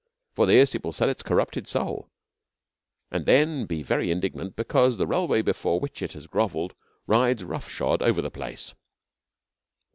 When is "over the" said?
8.01-8.31